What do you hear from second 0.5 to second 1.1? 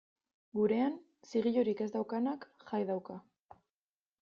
Gurean,